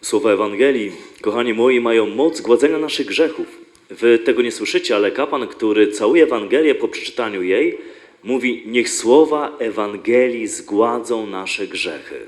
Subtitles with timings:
[0.00, 3.46] Słowa Ewangelii, kochani moi, mają moc gładzenia naszych grzechów.
[3.90, 7.78] Wy tego nie słyszycie, ale kapłan, który całuje Ewangelię po przeczytaniu jej,
[8.24, 12.26] mówi: Niech słowa Ewangelii zgładzą nasze grzechy.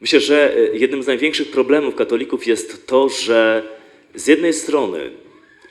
[0.00, 3.62] Myślę, że e, jednym z największych problemów katolików jest to, że
[4.14, 5.10] z jednej strony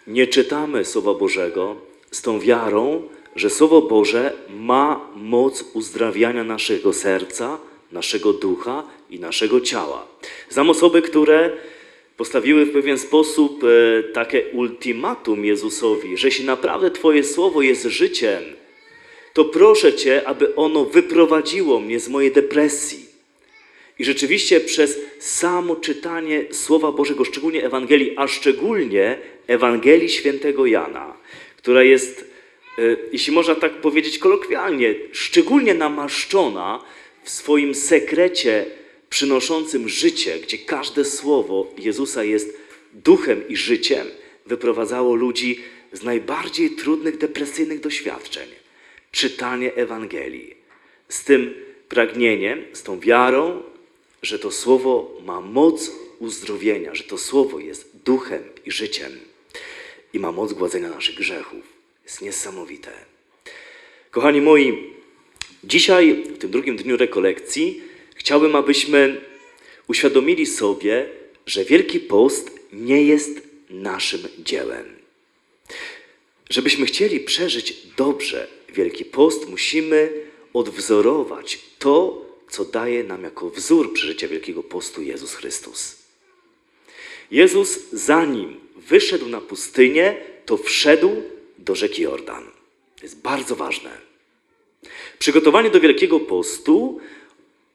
[0.07, 1.75] nie czytamy Słowa Bożego
[2.11, 7.57] z tą wiarą, że Słowo Boże ma moc uzdrawiania naszego serca,
[7.93, 10.07] naszego ducha i naszego ciała.
[10.49, 11.57] Znam osoby, które
[12.17, 18.43] postawiły w pewien sposób e, takie ultimatum Jezusowi, że jeśli naprawdę Twoje Słowo jest życiem,
[19.33, 23.05] to proszę Cię, aby ono wyprowadziło mnie z mojej depresji.
[23.99, 29.17] I rzeczywiście przez samo czytanie Słowa Bożego, szczególnie Ewangelii, a szczególnie
[29.47, 31.13] Ewangelii Świętego Jana,
[31.57, 32.25] która jest,
[32.77, 32.81] e,
[33.11, 36.83] jeśli można tak powiedzieć kolokwialnie, szczególnie namaszczona
[37.23, 38.65] w swoim sekrecie
[39.09, 42.57] przynoszącym życie, gdzie każde słowo Jezusa jest
[42.93, 44.07] duchem i życiem,
[44.45, 45.59] wyprowadzało ludzi
[45.93, 48.49] z najbardziej trudnych, depresyjnych doświadczeń.
[49.11, 50.55] Czytanie Ewangelii
[51.09, 51.53] z tym
[51.89, 53.63] pragnieniem, z tą wiarą,
[54.21, 59.11] że to słowo ma moc uzdrowienia, że to słowo jest duchem i życiem
[60.13, 61.63] i ma moc gładzenia naszych grzechów.
[62.03, 62.91] Jest niesamowite.
[64.11, 64.93] Kochani moi,
[65.63, 67.81] dzisiaj, w tym drugim dniu rekolekcji,
[68.15, 69.21] chciałbym, abyśmy
[69.87, 71.09] uświadomili sobie,
[71.45, 74.85] że Wielki Post nie jest naszym dziełem.
[76.49, 80.11] Żebyśmy chcieli przeżyć dobrze Wielki Post, musimy
[80.53, 85.95] odwzorować to, co daje nam jako wzór przeżycia Wielkiego Postu Jezus Chrystus.
[87.31, 91.23] Jezus, zanim wyszedł na pustynię, to wszedł
[91.57, 92.43] do rzeki Jordan.
[92.95, 94.12] To jest bardzo ważne.
[95.19, 96.99] Przygotowanie do Wielkiego Postu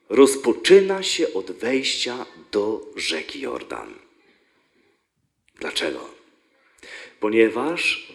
[0.08, 3.94] rozpoczyna się od wejścia do rzeki Jordan.
[5.60, 6.10] Dlaczego?
[7.20, 8.12] Ponieważ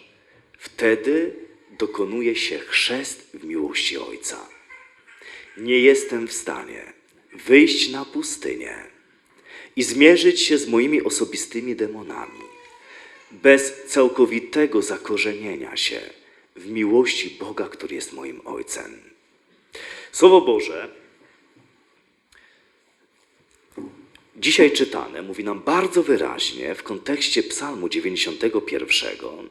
[0.57, 1.35] wtedy
[1.79, 4.50] dokonuje się chrzest w miłości Ojca.
[5.57, 6.94] Nie jestem w stanie
[7.34, 8.75] wyjść na pustynię
[9.75, 12.39] i zmierzyć się z moimi osobistymi demonami
[13.31, 16.01] bez całkowitego zakorzenienia się
[16.56, 19.00] w miłości Boga, który jest moim Ojcem.
[20.12, 20.90] Słowo Boże,
[24.36, 29.50] dzisiaj czytane, mówi nam bardzo wyraźnie w kontekście Psalmu 91,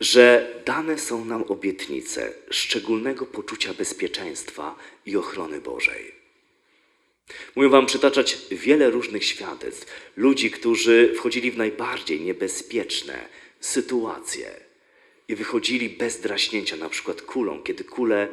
[0.00, 4.76] że dane są nam obietnice szczególnego poczucia bezpieczeństwa
[5.06, 6.14] i ochrony Bożej.
[7.56, 9.86] Mógłbym Wam przytaczać wiele różnych świadectw
[10.16, 13.28] ludzi, którzy wchodzili w najbardziej niebezpieczne
[13.60, 14.71] sytuacje
[15.28, 18.28] i wychodzili bez draśnięcia, na przykład kulą, kiedy kule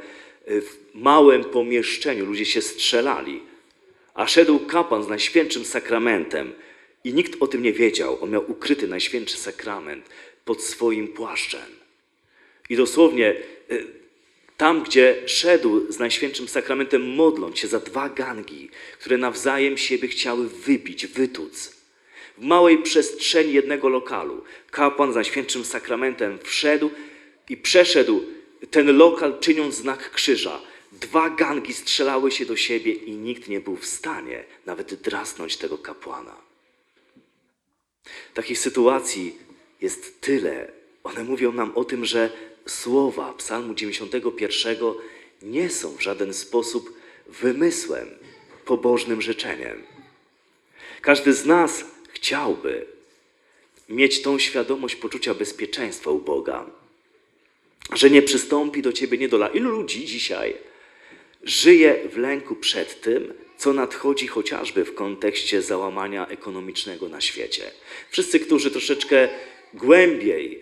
[0.49, 3.41] y, w małym pomieszczeniu ludzie się strzelali,
[4.13, 6.53] a szedł kapłan z Najświętszym Sakramentem
[7.03, 8.23] i nikt o tym nie wiedział.
[8.23, 10.09] On miał ukryty Najświętszy Sakrament
[10.45, 11.79] pod swoim płaszczem.
[12.69, 13.35] I dosłownie
[13.71, 13.85] y,
[14.57, 18.69] tam, gdzie szedł z Najświętszym Sakramentem, modląc się za dwa gangi,
[18.99, 21.78] które nawzajem siebie chciały wybić, wytuc.
[22.39, 26.89] W małej przestrzeni jednego lokalu kapłan z Najświętszym Sakramentem wszedł
[27.49, 28.23] i przeszedł
[28.71, 30.61] ten lokal, czyniąc znak krzyża.
[30.91, 35.77] Dwa gangi strzelały się do siebie i nikt nie był w stanie nawet drasnąć tego
[35.77, 36.35] kapłana.
[38.33, 39.35] Takich sytuacji
[39.81, 40.71] jest tyle.
[41.03, 42.29] One mówią nam o tym, że
[42.65, 44.77] słowa Psalmu 91
[45.41, 48.09] nie są w żaden sposób wymysłem,
[48.65, 49.83] pobożnym życzeniem.
[51.01, 52.85] Każdy z nas chciałby
[53.89, 56.65] mieć tą świadomość poczucia bezpieczeństwa u Boga,
[57.93, 59.47] że nie przystąpi do ciebie niedola.
[59.47, 60.55] Ilu ludzi dzisiaj
[61.43, 67.71] żyje w lęku przed tym, co nadchodzi chociażby w kontekście załamania ekonomicznego na świecie.
[68.09, 69.29] Wszyscy, którzy troszeczkę
[69.73, 70.61] głębiej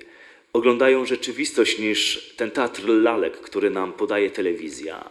[0.53, 5.09] oglądają rzeczywistość niż ten teatr lalek, który nam podaje telewizja,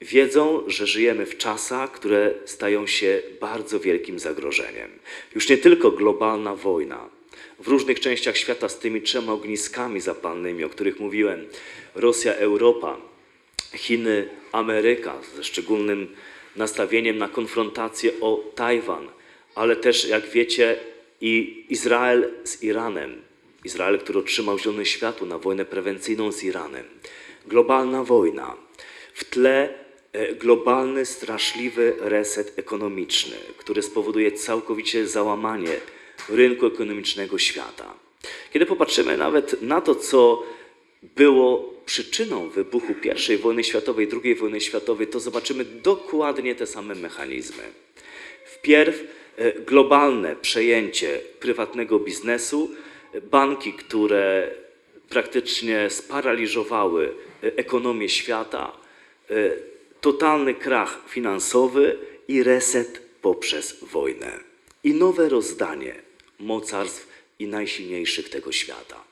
[0.00, 4.90] wiedzą, że żyjemy w czasach, które stają się bardzo wielkim zagrożeniem.
[5.34, 7.08] Już nie tylko globalna wojna.
[7.58, 11.46] W różnych częściach świata z tymi trzema ogniskami zapalnymi, o których mówiłem,
[11.94, 12.96] Rosja, Europa,
[13.74, 16.16] Chiny, Ameryka, ze szczególnym
[16.56, 19.08] nastawieniem na konfrontację o Tajwan,
[19.54, 20.76] ale też, jak wiecie,
[21.20, 23.22] i Izrael z Iranem.
[23.64, 26.84] Izrael, który otrzymał zielone światło na wojnę prewencyjną z Iranem.
[27.46, 28.56] Globalna wojna.
[29.14, 29.74] W tle
[30.40, 35.76] globalny, straszliwy reset ekonomiczny, który spowoduje całkowicie załamanie
[36.28, 37.94] rynku ekonomicznego świata.
[38.52, 40.42] Kiedy popatrzymy nawet na to, co
[41.02, 42.94] było przyczyną wybuchu
[43.34, 47.62] I wojny światowej, II wojny światowej, to zobaczymy dokładnie te same mechanizmy.
[48.44, 49.04] Wpierw
[49.36, 52.70] e, globalne przejęcie prywatnego biznesu,
[53.12, 54.50] e, banki, które
[55.08, 58.72] praktycznie sparaliżowały e, ekonomię świata,
[59.30, 59.34] e,
[60.00, 61.98] totalny krach finansowy
[62.28, 64.40] i reset poprzez wojnę.
[64.84, 65.94] I nowe rozdanie
[66.38, 67.08] mocarstw
[67.38, 69.04] i najsilniejszych tego świata.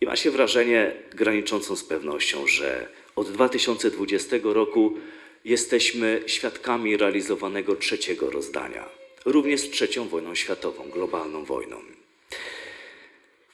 [0.00, 4.96] I ma się wrażenie graniczącą z pewnością, że od 2020 roku
[5.44, 8.88] jesteśmy świadkami realizowanego trzeciego rozdania,
[9.24, 11.76] również z trzecią wojną światową, globalną wojną.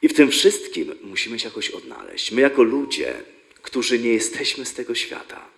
[0.02, 2.32] I w tym wszystkim musimy się jakoś odnaleźć.
[2.32, 3.14] My, jako ludzie,
[3.62, 5.56] którzy nie jesteśmy z tego świata,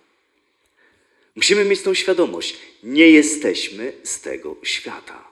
[1.35, 5.27] musimy mieć tą świadomość: nie jesteśmy z tego świata.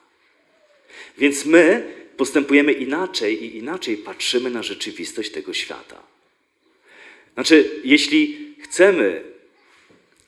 [1.17, 6.03] Więc my postępujemy inaczej i inaczej patrzymy na rzeczywistość tego świata.
[7.33, 9.23] Znaczy, jeśli chcemy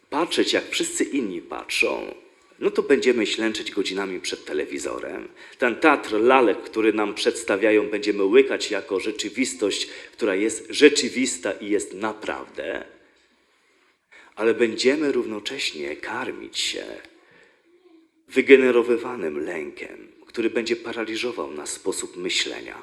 [0.09, 2.15] patrzeć, jak wszyscy inni patrzą,
[2.59, 5.27] no to będziemy ślęczyć godzinami przed telewizorem.
[5.57, 11.93] Ten teatr lalek, który nam przedstawiają, będziemy łykać jako rzeczywistość, która jest rzeczywista i jest
[11.93, 12.85] naprawdę,
[14.39, 16.83] ale będziemy równocześnie karmić się
[18.27, 22.81] wygenerowywanym lękiem, który będzie paraliżował nasz sposób myślenia,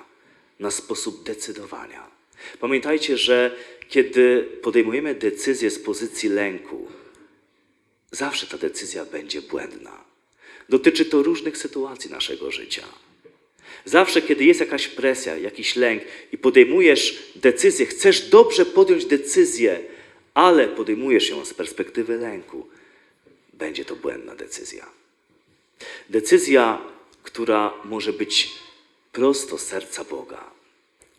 [0.61, 2.11] nasz sposób decydowania.
[2.61, 3.57] Pamiętajcie, że
[3.89, 6.89] kiedy podejmujemy decyzję z pozycji lęku,
[8.11, 10.05] zawsze ta decyzja będzie błędna.
[10.69, 12.85] Dotyczy to różnych sytuacji naszego życia.
[13.85, 16.03] Zawsze, kiedy jest jakaś presja, jakiś lęk
[16.33, 19.96] i podejmujesz decyzję, chcesz dobrze podjąć decyzję,
[20.37, 22.69] ale podejmujesz ją z perspektywy lęku,
[23.53, 24.87] będzie to błędna decyzja.
[26.11, 26.83] Decyzja,
[27.23, 28.53] która może być
[29.13, 30.51] prosto serca Boga,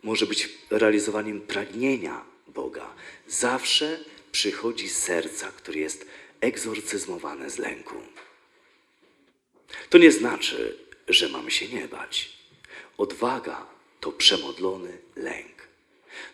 [0.02, 2.94] może być realizowaniem pragnienia Boga,
[3.28, 4.00] zawsze
[4.32, 6.06] przychodzi z serca, które jest
[6.40, 7.94] egzorcyzmowane z lęku.
[9.90, 10.78] To nie znaczy,
[11.08, 12.32] że mamy się nie bać.
[12.98, 13.66] Odwaga
[14.00, 15.68] to przemodlony lęk.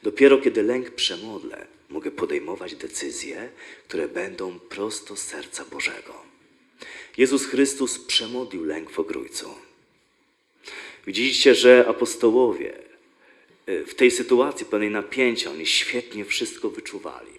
[0.02, 3.48] Dopiero kiedy lęk przemodlę, mogę podejmować decyzje,
[3.88, 6.14] które będą prosto z serca Bożego.
[7.16, 9.54] Jezus Chrystus przemodlił lęk w ogrójcu.
[11.06, 12.78] Widzicie, że apostołowie
[13.68, 17.32] y, w tej sytuacji pełnej napięcia, oni świetnie wszystko wyczuwali,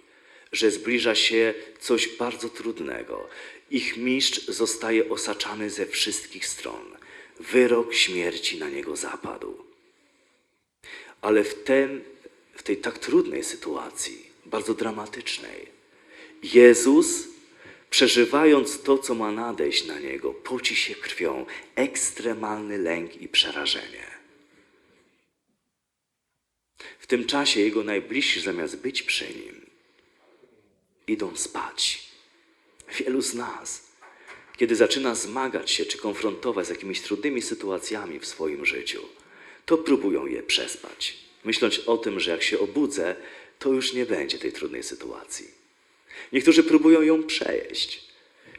[0.52, 3.28] że zbliża się coś bardzo trudnego.
[3.72, 6.98] Ich mistrz zostaje osaczany ze wszystkich stron.
[7.40, 9.66] Wyrok śmierci na niego zapadł.
[11.22, 11.56] Ale w,
[12.56, 15.76] w tej tak trudnej sytuacji, bardzo dramatycznej,
[16.44, 17.28] Jezus,
[17.90, 21.46] przeżywając to, co ma nadejść na niego, poci się krwią,
[21.76, 24.06] ekstremalny lęk i przerażenie.
[27.00, 29.66] W tym czasie jego najbliżsi, zamiast być przy nim,
[31.08, 32.10] idą spać.
[33.00, 33.86] Wielu z nas,
[34.58, 39.02] kiedy zaczyna zmagać się czy konfrontować z jakimiś trudnymi sytuacjami w swoim życiu,
[39.66, 43.16] to próbują je przespać, myśląc o tym, że jak się obudzę,
[43.60, 45.48] to już nie będzie tej trudnej sytuacji.
[46.32, 48.06] Niektórzy próbują ją przejeść.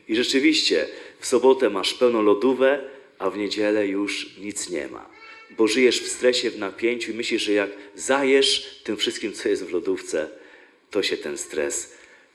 [0.09, 0.89] I rzeczywiście
[1.21, 5.11] w sobotę masz pełną lodówę, a w niedzielę już nic nie ma.
[5.51, 9.65] Bo żyjesz w stresie, w napięciu i myślisz, że jak zajesz tym wszystkim, co jest
[9.65, 10.31] w lodówce,
[10.91, 11.93] to się ten stres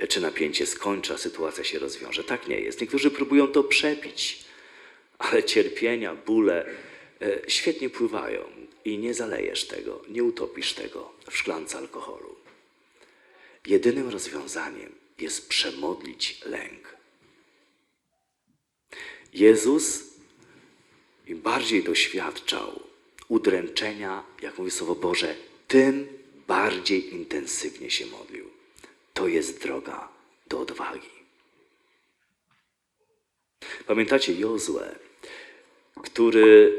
[0.09, 2.23] czy napięcie skończy, a sytuacja się rozwiąże.
[2.23, 2.81] Tak nie jest.
[2.81, 4.39] Niektórzy próbują to przepić,
[5.17, 6.65] ale cierpienia, bóle
[7.21, 8.43] e, świetnie pływają
[8.85, 12.40] i nie zalejesz tego, nie utopisz tego w szklance alkoholu.
[13.65, 16.97] Jedynym rozwiązaniem jest przemodlić lęk.
[19.33, 20.03] Jezus
[21.27, 22.79] im bardziej doświadczał
[23.27, 25.35] udręczenia, jak mówi Słowo Boże,
[25.67, 26.07] tym
[26.47, 28.49] bardziej intensywnie się modlił.
[29.13, 30.09] To jest droga
[30.47, 31.09] do odwagi.
[33.87, 34.79] Pamiętacie Jozue,
[36.03, 36.73] który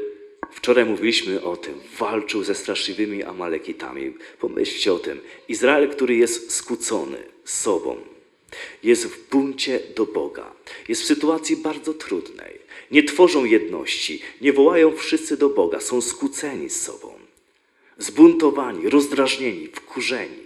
[0.55, 4.13] wczoraj mówiliśmy o tym, walczył ze straszliwymi Amalekitami.
[4.39, 5.19] Pomyślcie o tym.
[5.47, 7.97] Izrael, który jest skłócony sobą,
[8.83, 10.51] jest w buncie do Boga,
[10.87, 12.59] jest w sytuacji bardzo trudnej.
[12.91, 17.13] Nie tworzą jedności, nie wołają wszyscy do Boga, są skłóceni z sobą,
[17.97, 20.43] zbuntowani, rozdrażnieni, wkurzeni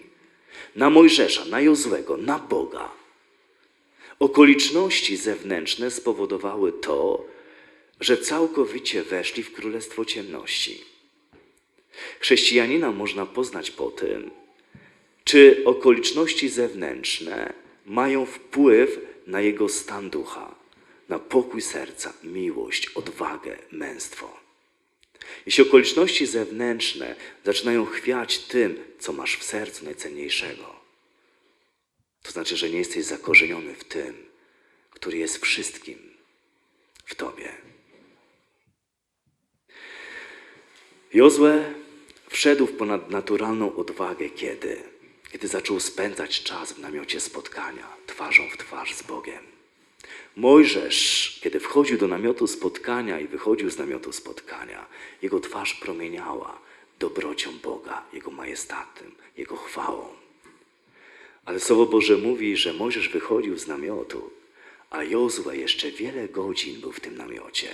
[0.75, 2.91] na Mojżesza, na Jozłego, na Boga.
[4.19, 7.25] Okoliczności zewnętrzne spowodowały to,
[7.99, 10.83] że całkowicie weszli w królestwo ciemności.
[12.19, 14.31] Chrześcijanina można poznać po tym,
[15.23, 17.53] czy okoliczności zewnętrzne
[17.85, 20.55] mają wpływ na jego stan ducha,
[21.09, 24.39] na pokój serca, miłość, odwagę, męstwo.
[25.45, 30.79] Jeśli okoliczności zewnętrzne zaczynają chwiać tym, co masz w sercu najcenniejszego,
[32.23, 34.25] to znaczy, że nie jesteś zakorzeniony w tym,
[34.89, 35.97] który jest wszystkim,
[37.05, 37.66] w Tobie.
[41.13, 41.63] Jozue
[42.29, 44.83] wszedł w ponadnaturalną odwagę, kiedy,
[45.31, 49.43] kiedy zaczął spędzać czas w namiocie spotkania, twarzą w twarz z Bogiem.
[50.35, 54.85] Mojżesz, kiedy wchodził do namiotu spotkania i wychodził z namiotu spotkania,
[55.21, 56.59] jego twarz promieniała
[56.99, 60.07] dobrocią Boga, Jego majestatem, Jego chwałą.
[61.45, 64.29] Ale Słowo Boże mówi, że Mojżesz wychodził z namiotu,
[64.89, 67.69] a Jozue jeszcze wiele godzin był w tym namiocie.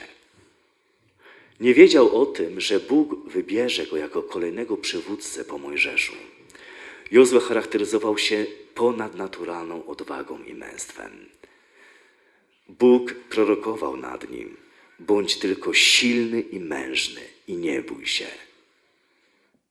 [1.60, 6.14] Nie wiedział o tym, że Bóg wybierze go jako kolejnego przywódcę po Mojżeszu.
[7.12, 8.46] Jozue charakteryzował się
[8.76, 11.26] ponadnaturalną odwagą i męstwem.
[12.70, 14.58] Bóg prorokował nad nim:
[15.00, 18.28] bądź tylko silny i mężny i nie bój się.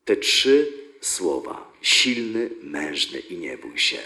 [0.04, 3.98] Te trzy słowa, silny, mężny i nie bój się,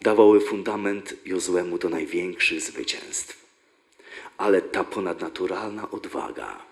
[0.00, 3.41] dawały fundament Jozłemu do największych zwycięstw.
[4.42, 6.62] Ale ta ponadnaturalna odwaga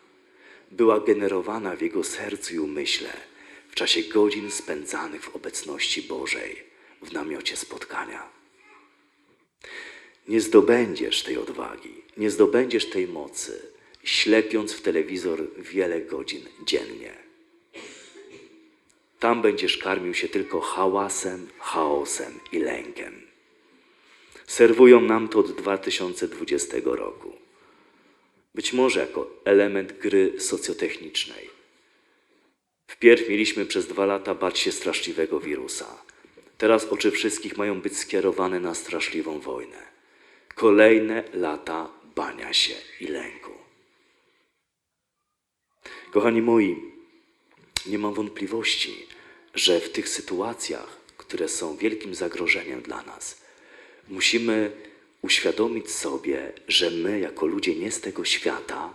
[0.71, 3.13] była generowana w jego sercu i umyśle
[3.69, 6.65] w czasie godzin spędzanych w obecności Bożej
[7.03, 8.23] w namiocie spotkania.
[10.29, 13.63] Nie zdobędziesz tej odwagi, nie zdobędziesz tej mocy,
[14.05, 17.15] ślepiąc w telewizor wiele godzin dziennie.
[19.19, 23.27] Tam będziesz karmił się tylko hałasem, chaosem i lękiem.
[24.47, 27.50] Serwują nam to od 2020 roku.
[28.55, 31.51] Być może jako element gry socjotechnicznej.
[32.87, 36.03] Wpierw mieliśmy przez dwa lata bać się straszliwego wirusa.
[36.59, 39.83] Teraz oczy wszystkich mają być skierowane na straszliwą wojnę.
[40.55, 43.51] Kolejne lata bania się i lęku.
[46.11, 46.77] Kochani moi,
[47.87, 49.07] nie mam wątpliwości,
[49.55, 53.43] że w tych sytuacjach, które są wielkim zagrożeniem dla nas,
[54.09, 54.73] musimy
[55.23, 58.95] uświadomić sobie, że my, jako ludzie nie z tego świata,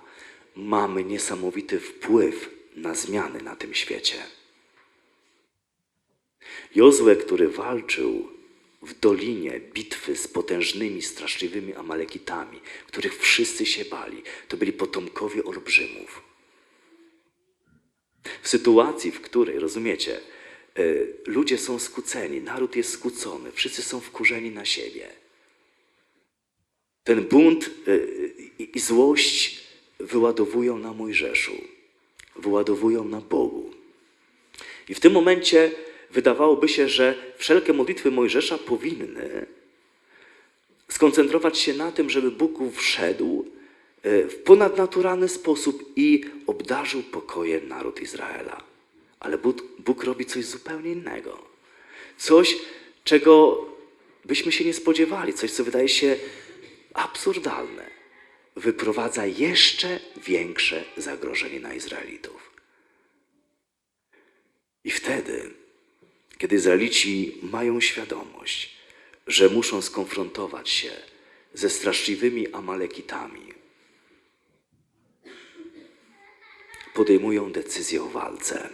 [0.56, 4.18] mamy niesamowity wpływ na zmiany na tym świecie.
[6.76, 8.30] Jozue, który walczył
[8.82, 16.22] w dolinie bitwy z potężnymi, straszliwymi Amalekitami, których wszyscy się bali, to byli potomkowie olbrzymów.
[18.42, 20.20] W sytuacji, w której, rozumiecie,
[20.80, 25.25] y, ludzie są skłóceni, naród jest skłócony, wszyscy są wkurzeni na siebie.
[27.06, 28.34] Ten bunt y,
[28.74, 29.64] i złość
[30.00, 31.54] wyładowują na Mojżeszu,
[32.36, 33.72] wyładowują na Bogu.
[34.90, 35.72] I w tym momencie
[36.12, 39.46] wydawałoby się, że wszelkie modlitwy Mojżesza powinny
[40.90, 43.46] skoncentrować się na tym, żeby Bóg wszedł
[44.06, 48.64] y, w ponadnaturalny sposób i obdarzył pokojem naród Izraela.
[49.20, 51.38] Ale Bóg, Bóg robi coś zupełnie innego.
[52.18, 52.58] Coś,
[53.04, 53.66] czego
[54.26, 56.16] byśmy się nie spodziewali, coś, co wydaje się
[56.96, 57.96] absurdalne.
[58.56, 62.52] Wyprowadza jeszcze większe zagrożenie na Izraelitów.
[64.84, 65.54] I wtedy,
[66.38, 68.76] kiedy Izraelici mają świadomość,
[69.28, 70.92] że muszą skonfrontować się
[71.54, 73.54] ze straszliwymi Amalekitami,
[76.94, 78.70] podejmują decyzję o walce.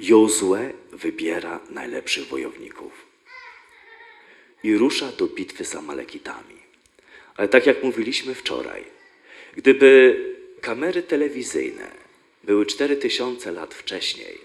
[0.00, 3.11] Jozue wybiera najlepszych wojowników
[4.62, 6.56] i rusza do bitwy z Amalekitami.
[7.36, 8.84] Ale tak jak mówiliśmy wczoraj,
[9.56, 10.16] gdyby
[10.60, 11.90] kamery telewizyjne
[12.44, 14.38] były 4000 lat wcześniej,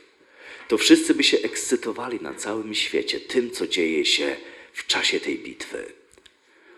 [0.67, 4.35] to wszyscy by się ekscytowali na całym świecie tym, co dzieje się
[4.73, 5.85] w czasie tej bitwy.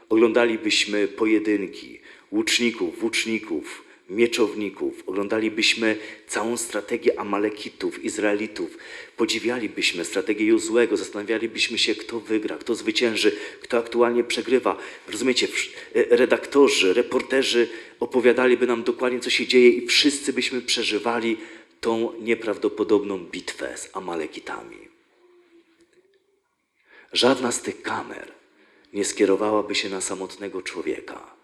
[0.10, 2.00] Oglądalibyśmy pojedynki
[2.32, 5.98] łuczników, włóczników, mieczowników, oglądalibyśmy
[6.28, 8.78] całą strategię Amalekitów, Izraelitów,
[9.18, 14.78] podziwialibyśmy strategię Jozłego, zastanawialibyśmy się, kto wygra, kto zwycięży, kto aktualnie przegrywa.
[15.08, 15.48] Rozumiecie,
[15.96, 21.38] e, redaktorzy, reporterzy opowiadaliby nam dokładnie, co się dzieje i wszyscy byśmy przeżywali
[21.82, 24.78] tą nieprawdopodobną bitwę z Amalekitami.
[27.14, 28.32] Żadna z tych kamer
[28.94, 31.36] nie skierowałaby się na samotnego człowieka,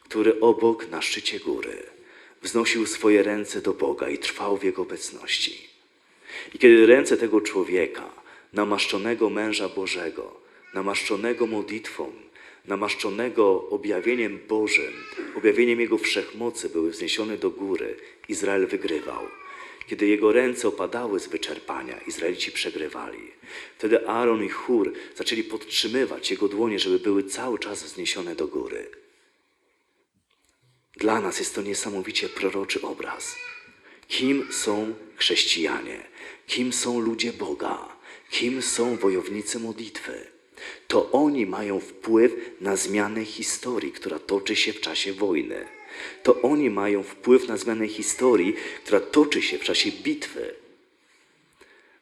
[0.00, 1.97] który obok na szczycie góry
[2.42, 5.68] wznosił swoje ręce do Boga i trwał w Jego obecności.
[6.54, 8.10] I kiedy ręce tego człowieka,
[8.52, 10.40] namaszczonego męża Bożego,
[10.74, 12.12] namaszczonego modlitwą,
[12.64, 14.92] namaszczonego objawieniem Bożym,
[15.34, 17.96] objawieniem Jego wszechmocy były wzniesione do góry,
[18.28, 19.26] Izrael wygrywał.
[19.86, 23.30] Kiedy jego ręce opadały z wyczerpania, Izraelici przegrywali.
[23.78, 28.86] Wtedy Aaron i Chór zaczęli podtrzymywać jego dłonie, żeby były cały czas wzniesione do góry.
[30.98, 33.36] Dla nas jest to niesamowicie proroczy obraz.
[34.08, 36.04] Kim są chrześcijanie?
[36.46, 37.88] Kim są ludzie Boga?
[38.30, 40.26] Kim są wojownicy modlitwy?
[40.88, 45.66] To oni mają wpływ na zmianę historii, która toczy się w czasie wojny.
[46.22, 50.54] To oni mają wpływ na zmianę historii, która toczy się w czasie bitwy.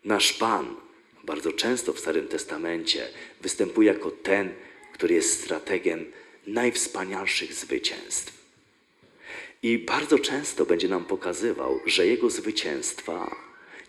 [0.04, 0.76] Nasz Pan
[1.24, 3.08] bardzo często w Starym Testamencie
[3.40, 4.54] występuje jako ten,
[4.92, 6.12] który jest strategiem
[6.46, 8.35] najwspanialszych zwycięstw.
[9.62, 13.36] I bardzo często będzie nam pokazywał, że jego zwycięstwa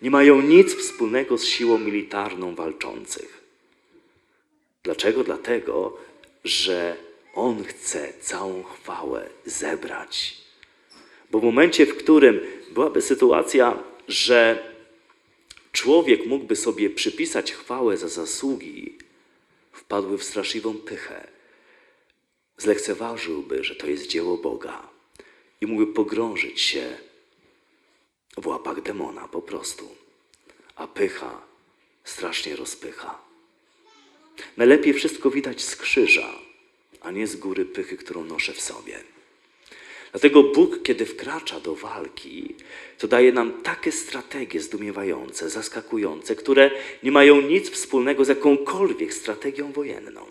[0.02, 3.40] nie mają nic wspólnego z siłą militarną walczących.
[4.82, 5.24] Dlaczego?
[5.24, 5.96] Dlatego,
[6.44, 6.96] że
[7.34, 10.36] on chce całą chwałę zebrać.
[11.30, 14.72] Bo w momencie, w którym byłaby sytuacja, że
[15.72, 18.98] człowiek mógłby sobie przypisać chwałę za zasługi,
[19.72, 21.28] wpadły w straszliwą pychę.
[22.56, 24.97] Zlekceważyłby, że to jest dzieło Boga
[25.60, 26.98] i mógłby pogrążyć się
[28.36, 29.88] w łapach demona po prostu.
[30.76, 31.42] A pycha
[32.04, 33.18] strasznie rozpycha.
[34.56, 36.38] Najlepiej wszystko widać z krzyża,
[37.00, 39.00] a nie z góry pychy, którą noszę w sobie.
[40.12, 42.54] Dlatego Bóg, kiedy wkracza do walki,
[42.98, 46.70] to daje nam takie strategie zdumiewające, zaskakujące, które
[47.02, 50.26] nie mają nic wspólnego z jakąkolwiek strategią wojenną.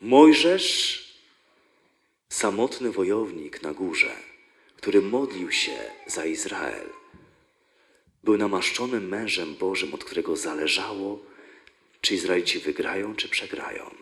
[0.00, 1.07] Mojżesz,
[2.28, 4.16] samotny wojownik na górze,
[4.76, 6.90] który modlił się za Izrael,
[8.24, 11.18] był namaszczonym mężem Bożym, od którego zależało,
[12.00, 13.94] czy Izraelici wygrają, czy przegrają.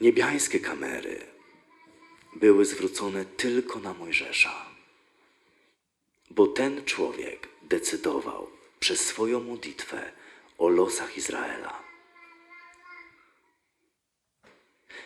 [0.00, 1.26] Niebiańskie kamery
[2.36, 4.66] były zwrócone tylko na Mojżesza,
[6.30, 10.12] bo ten człowiek decydował przez swoją modlitwę
[10.58, 11.83] o losach Izraela.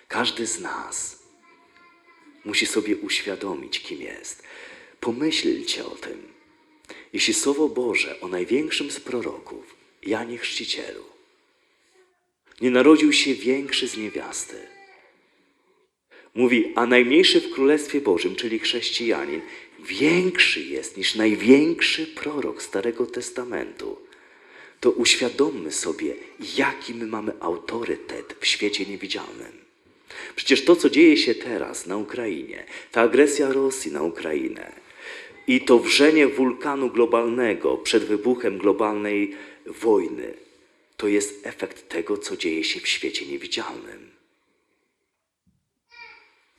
[0.09, 1.19] Każdy z nas
[2.45, 4.43] musi sobie uświadomić, kim jest.
[5.01, 6.23] Pomyślcie o tym.
[7.13, 11.05] Jeśli Słowo Boże o największym z proroków, Janie Chrzcicielu,
[12.61, 14.57] nie narodził się większy z niewiasty.
[16.35, 19.41] Mówi, a najmniejszy w Królestwie Bożym, czyli chrześcijanin,
[19.81, 23.99] większy jest niż największy prorok Starego Testamentu.
[24.81, 26.15] To uświadommy sobie,
[26.57, 29.68] jaki my mamy autorytet w świecie niewidzialnym.
[30.37, 34.73] Przecież to, co dzieje się teraz na Ukrainie, ta agresja Rosji na Ukrainę
[35.47, 39.35] i to wrzenie wulkanu globalnego przed wybuchem globalnej
[39.67, 40.35] wojny,
[40.97, 44.19] to jest efekt tego, co dzieje się w świecie niewidzialnym.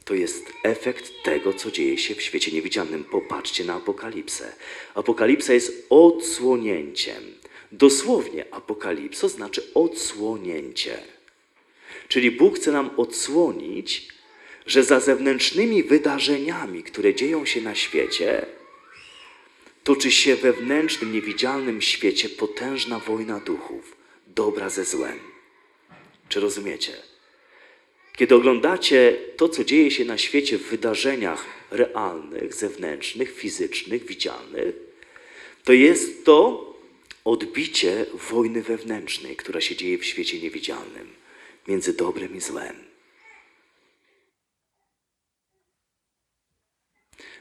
[0.06, 3.04] To jest efekt tego, co dzieje się w świecie niewidzialnym.
[3.04, 4.54] Popatrzcie na apokalipsę.
[4.96, 7.24] Apokalipsa jest odsłonięciem.
[7.72, 11.04] Dosłownie apokalipsa znaczy odsłonięcie.
[12.10, 14.08] Czyli Bóg chce nam odsłonić,
[14.66, 18.46] że za zewnętrznymi wydarzeniami, które dzieją się na świecie,
[19.84, 25.20] toczy się we wewnętrznym, niewidzialnym świecie potężna wojna duchów, dobra ze złem.
[26.30, 26.94] Czy rozumiecie?
[28.18, 34.76] Kiedy oglądacie to, co dzieje się na świecie w wydarzeniach realnych, zewnętrznych, fizycznych, widzialnych,
[35.64, 36.66] to jest to
[37.26, 41.19] odbicie wojny wewnętrznej, która się dzieje w świecie niewidzialnym
[41.68, 42.90] między dobrem i złem.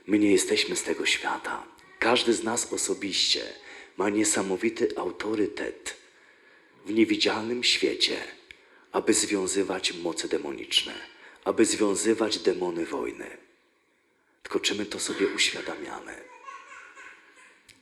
[0.07, 1.67] My nie jesteśmy z tego świata.
[1.99, 3.53] Każdy z nas osobiście
[3.97, 5.97] ma niesamowity autorytet
[6.85, 8.25] w niewidzialnym świecie,
[8.93, 10.95] aby związywać moce demoniczne,
[11.45, 13.37] aby związywać demony wojny.
[14.43, 16.25] Tylko czy my to sobie uświadamiamy?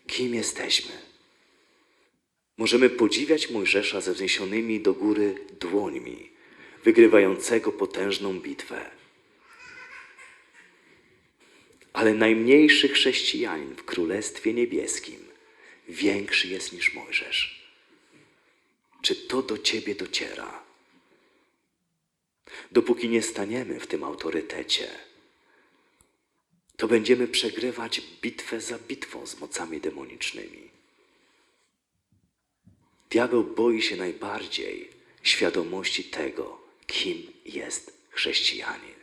[0.07, 1.16] Kim jesteśmy?
[2.57, 6.31] Możemy podziwiać Mojżesza ze wzniesionymi do góry dłońmi,
[6.85, 8.91] wygrywającego potężną bitwę.
[11.93, 15.21] Ale najmniejszy chrześcijanin w Królestwie Niebieskim
[15.89, 17.67] większy jest niż Mojżesz.
[19.03, 20.63] Czy to do ciebie dociera?
[22.73, 24.89] Dopóki nie staniemy w tym autorytecie,
[26.77, 30.76] to będziemy przegrywać bitwę za bitwą z mocami demonicznymi.
[33.11, 34.91] Diabeł boi się najbardziej
[35.23, 38.97] świadomości tego, kim jest chrześcijanin.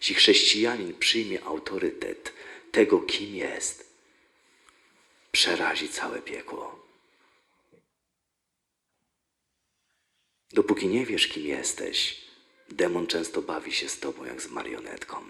[0.00, 2.32] Jeśli chrześcijanin przyjmie autorytet
[2.72, 3.92] tego, kim jest,
[5.32, 6.86] przerazi całe piekło.
[10.52, 12.20] Dopóki nie wiesz, kim jesteś,
[12.68, 15.24] demon często bawi się z tobą jak z marionetką.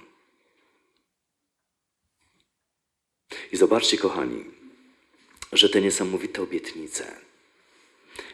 [3.53, 4.45] I zobaczcie, kochani,
[5.53, 7.21] że te niesamowite obietnice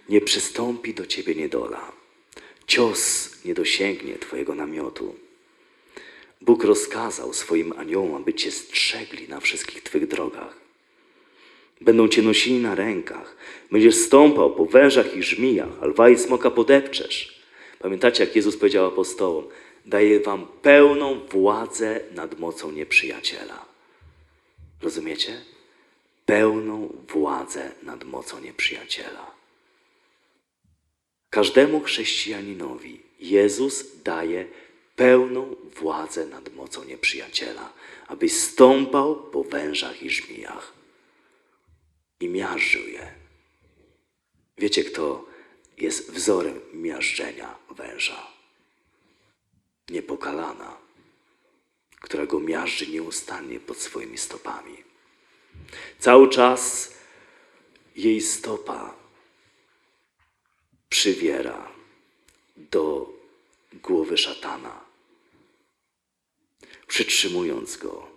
[0.08, 1.92] nie przystąpi do ciebie niedola.
[2.66, 5.14] Cios nie dosięgnie twojego namiotu.
[6.40, 10.56] Bóg rozkazał swoim aniołom, aby cię strzegli na wszystkich twych drogach.
[11.80, 13.36] Będą cię nosili na rękach.
[13.70, 17.42] Będziesz stąpał po wężach i żmijach, a lwa i smoka podepczesz.
[17.78, 19.44] Pamiętacie, jak Jezus powiedział apostołom?
[19.86, 23.64] Daję wam pełną władzę nad mocą nieprzyjaciela.
[24.82, 25.40] Rozumiecie?
[26.26, 29.41] Pełną władzę nad mocą nieprzyjaciela.
[31.32, 34.46] Każdemu chrześcijaninowi Jezus daje
[34.96, 37.72] pełną władzę nad mocą nieprzyjaciela,
[38.06, 40.72] aby stąpał po wężach i żmijach
[42.20, 43.14] i miażdżył je.
[44.58, 45.24] Wiecie, kto
[45.78, 48.26] jest wzorem miażdżenia węża?
[49.88, 50.76] Niepokalana,
[52.00, 54.76] która go miażdży nieustannie pod swoimi stopami.
[55.98, 56.94] Cały czas
[57.96, 59.01] jej stopa
[60.92, 61.72] przywiera
[62.56, 63.12] do
[63.72, 64.84] głowy szatana,
[66.86, 68.08] przytrzymując go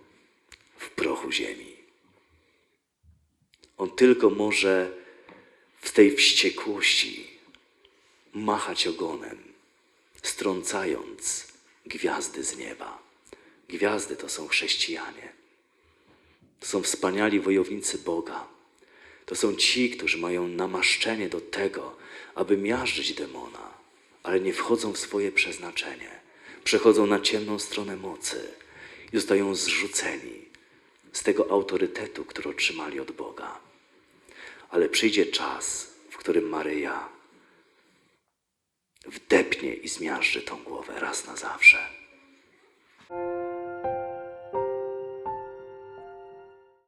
[0.78, 1.76] w prochu ziemi.
[3.78, 4.92] On tylko może
[5.80, 7.30] w tej wściekłości
[8.32, 9.38] machać ogonem,
[10.22, 11.46] strącając
[11.86, 12.98] gwiazdy z nieba.
[13.68, 15.32] Gwiazdy to są chrześcijanie.
[16.60, 18.48] To są wspaniali wojownicy Boga.
[19.26, 22.05] To są ci, którzy mają namaszczenie do tego,
[22.36, 23.74] aby miażdżyć demona,
[24.22, 26.10] ale nie wchodzą w swoje przeznaczenie.
[26.64, 28.54] Przechodzą na ciemną stronę mocy
[29.12, 30.44] i zostają zrzuceni
[31.12, 33.58] z tego autorytetu, który otrzymali od Boga.
[34.70, 37.08] Ale przyjdzie czas, w którym Maryja
[39.06, 41.78] wdepnie i zmiażdży tą głowę raz na zawsze.